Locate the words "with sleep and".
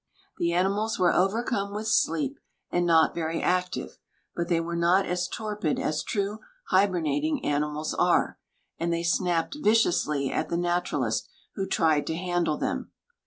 1.75-2.87